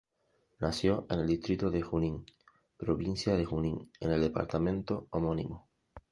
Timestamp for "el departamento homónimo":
4.11-5.67